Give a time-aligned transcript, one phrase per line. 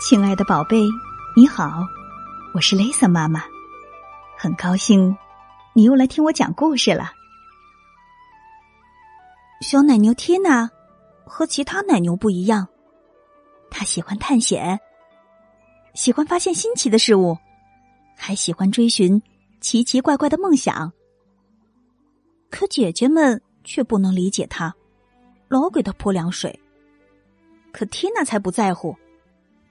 [0.00, 0.84] 亲爱的宝贝，
[1.36, 1.86] 你好，
[2.52, 3.44] 我是 Lisa 妈妈，
[4.36, 5.16] 很高兴
[5.72, 7.12] 你又来听我讲故事了。
[9.60, 10.68] 小奶牛缇娜
[11.24, 12.66] 和其他奶牛不一样，
[13.70, 14.78] 它喜欢探险，
[15.94, 17.38] 喜欢发现新奇的事物，
[18.16, 19.22] 还喜欢追寻
[19.60, 20.92] 奇奇怪怪的梦想。
[22.50, 24.74] 可姐姐们却不能理解它，
[25.48, 26.60] 老给它泼凉水。
[27.72, 28.94] 可缇娜才不在乎。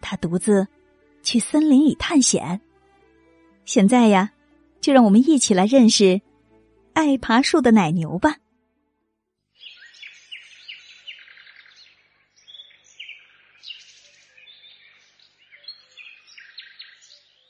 [0.00, 0.66] 他独自
[1.22, 2.60] 去森林里探险。
[3.64, 4.32] 现在呀，
[4.80, 6.20] 就让我们一起来认识
[6.92, 8.36] 爱爬树的奶牛吧。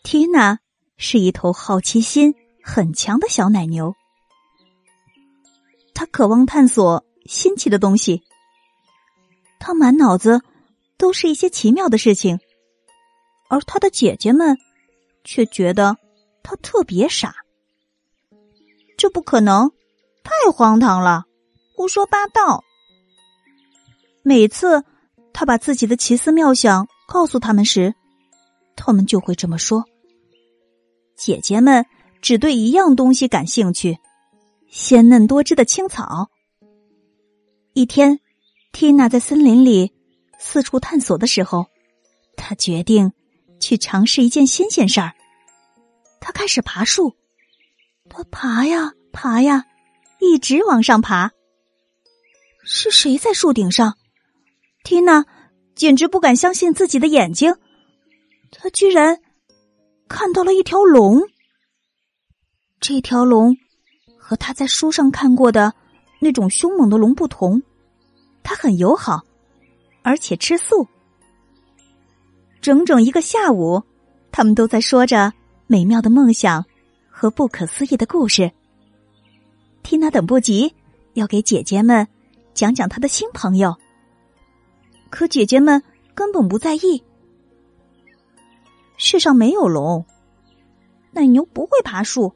[0.02, 0.58] 缇娜
[0.96, 3.94] 是一头好奇心很强的小奶牛，
[5.94, 8.22] 它渴望探索新奇的东西，
[9.60, 10.42] 她满脑子。
[11.00, 12.38] 都是一些奇妙的事情，
[13.48, 14.58] 而他的姐姐们
[15.24, 15.96] 却觉得
[16.42, 17.34] 他特别傻。
[18.98, 19.72] 这不可能，
[20.22, 21.24] 太荒唐了，
[21.74, 22.62] 胡说八道。
[24.22, 24.84] 每次
[25.32, 27.94] 他把自己的奇思妙想告诉他们时，
[28.76, 29.82] 他们就会这么说。
[31.16, 31.86] 姐姐们
[32.20, 33.96] 只对一样东西感兴趣：
[34.68, 36.28] 鲜嫩多汁的青草。
[37.72, 38.20] 一天，
[38.70, 39.94] 缇娜在森林里。
[40.42, 41.66] 四处探索的时候，
[42.34, 43.12] 他决定
[43.60, 45.12] 去尝试一件新鲜事儿。
[46.18, 47.14] 他开始爬树，
[48.08, 49.66] 他爬呀爬呀，
[50.18, 51.30] 一直往上爬。
[52.64, 53.96] 是谁在树顶上？
[54.82, 55.26] 缇娜
[55.74, 57.54] 简直不敢相信自己的眼睛，
[58.50, 59.20] 他居然
[60.08, 61.20] 看到了一条龙。
[62.80, 63.54] 这条龙
[64.18, 65.74] 和他在书上看过的
[66.18, 67.62] 那种凶猛的龙不同，
[68.42, 69.22] 它很友好。
[70.02, 70.86] 而且吃素，
[72.60, 73.82] 整整一个下午，
[74.32, 75.32] 他们都在说着
[75.66, 76.64] 美妙的梦想
[77.10, 78.50] 和不可思议的故事。
[79.82, 80.74] 缇娜等不及
[81.14, 82.06] 要给姐姐们
[82.54, 83.76] 讲讲她的新朋友，
[85.10, 85.82] 可姐姐们
[86.14, 87.02] 根本不在意。
[88.96, 90.04] 世上没有龙，
[91.12, 92.34] 奶牛不会爬树，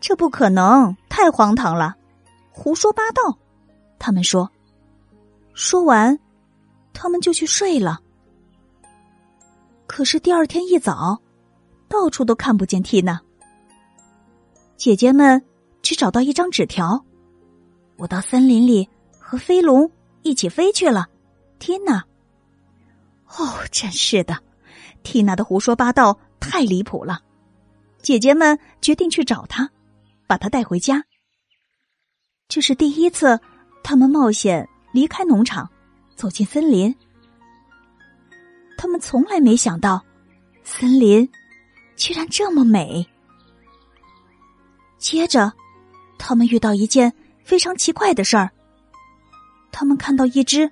[0.00, 1.96] 这不可能，太荒唐了，
[2.50, 3.38] 胡说八道。
[3.98, 4.50] 他们说，
[5.54, 6.18] 说完。
[6.94, 8.00] 他们就去睡了。
[9.86, 11.20] 可是第二天一早，
[11.88, 13.20] 到处都看不见缇娜。
[14.76, 15.44] 姐姐们
[15.82, 17.04] 只找到一张纸条
[17.98, 18.88] ：“我到森林里
[19.18, 19.90] 和飞龙
[20.22, 21.08] 一起飞去了。”
[21.60, 22.04] 缇娜，
[23.36, 24.38] 哦，真是的，
[25.02, 27.20] 缇娜的胡说八道太离谱了。
[28.02, 29.70] 姐姐们决定去找她，
[30.26, 31.04] 把她带回家。
[32.48, 33.40] 这是第一次，
[33.82, 35.70] 他们冒险离开农场。
[36.14, 36.94] 走进森林，
[38.76, 40.02] 他们从来没想到，
[40.62, 41.28] 森林
[41.96, 43.06] 居然这么美。
[44.98, 45.52] 接着，
[46.18, 47.12] 他们遇到一件
[47.44, 48.50] 非常奇怪的事儿。
[49.72, 50.70] 他们看到一只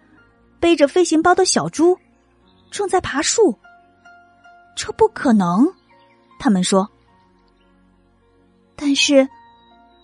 [0.60, 1.98] 背着飞行包的小猪
[2.70, 3.58] 正在爬树，
[4.76, 5.66] 这不可能，
[6.38, 6.88] 他们说。
[8.76, 9.28] 但是，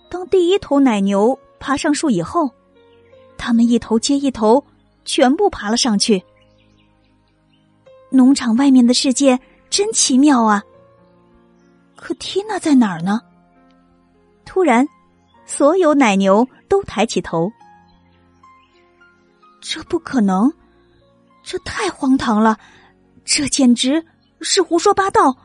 [0.09, 2.51] 当第一头奶牛爬上树以后，
[3.37, 4.63] 他们一头接一头。
[5.05, 6.23] 全部爬了上去。
[8.11, 9.39] 农场外面的世界
[9.69, 10.63] 真奇妙啊！
[11.95, 13.21] 可缇娜在哪儿呢？
[14.45, 14.87] 突然，
[15.45, 17.51] 所有奶牛都抬起头。
[19.61, 20.51] 这不可能，
[21.43, 22.57] 这太荒唐了，
[23.23, 24.03] 这简直
[24.41, 25.37] 是胡说八道。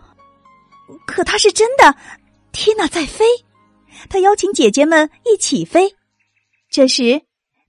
[1.06, 1.94] 可它是真的，
[2.52, 3.24] 缇娜在飞，
[4.08, 5.94] 她邀请姐姐们一起飞。
[6.70, 7.20] 这时，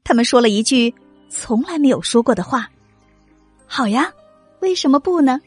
[0.03, 0.93] 他们说了一句。
[1.37, 2.67] 从来没有说过的话，
[3.67, 4.11] 好呀，
[4.61, 5.39] 为什么不呢？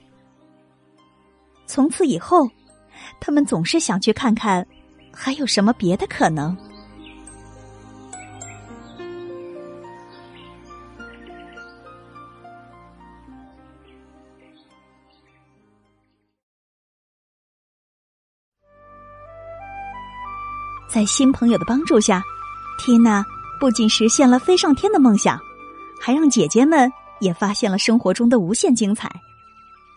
[1.66, 2.49] 从此以后，
[3.19, 4.65] 他们总是想去看看，
[5.12, 6.56] 还有什么别的可能。
[20.88, 22.23] 在新朋友的帮助下，
[22.79, 23.25] 缇娜
[23.58, 25.47] 不仅实现了飞上天的梦想。
[26.00, 26.90] 还让姐姐们
[27.20, 29.10] 也发现了生活中的无限精彩。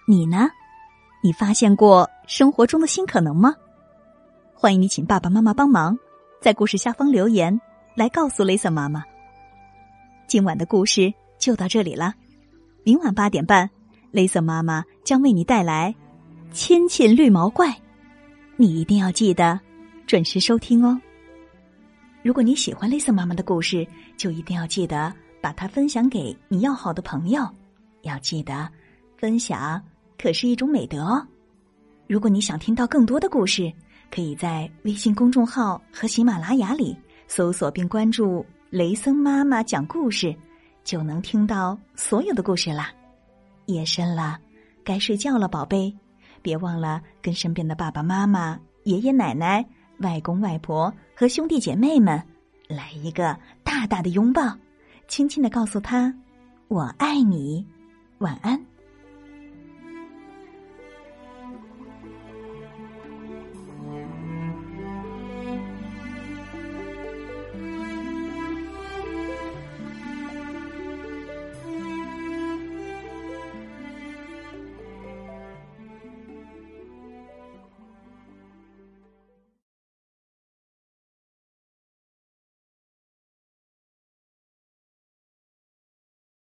[0.07, 0.49] 你呢？
[1.23, 3.55] 你发现过生活中的新可能吗？
[4.53, 5.97] 欢迎你请爸爸妈妈帮忙，
[6.41, 7.61] 在故事下方留言
[7.95, 9.03] 来告诉雷森妈妈。
[10.27, 12.15] 今晚的故事就到这里了，
[12.83, 13.69] 明晚八点半，
[14.09, 15.93] 雷森妈妈将为你带来
[16.53, 17.69] 《亲亲绿毛怪》，
[18.55, 19.59] 你一定要记得
[20.07, 20.99] 准时收听哦。
[22.23, 23.85] 如果你喜欢雷森妈妈的故事，
[24.17, 25.13] 就一定要记得。
[25.41, 27.47] 把它分享给你要好的朋友，
[28.03, 28.69] 要记得
[29.17, 29.81] 分享
[30.17, 31.25] 可是一种美德哦。
[32.07, 33.71] 如果你想听到更多的故事，
[34.09, 36.95] 可以在微信公众号和喜马拉雅里
[37.27, 40.35] 搜索并关注“雷森妈妈讲故事”，
[40.83, 42.91] 就能听到所有的故事啦。
[43.67, 44.37] 夜深了，
[44.83, 45.95] 该睡觉了，宝贝，
[46.41, 49.65] 别忘了跟身边的爸爸妈妈、爷爷奶奶、
[49.99, 52.21] 外公外婆和兄弟姐妹们
[52.67, 54.53] 来一个大大的拥抱，
[55.11, 56.13] 轻轻的告诉他
[56.69, 57.67] ：“我爱你。”
[58.19, 58.57] 晚安。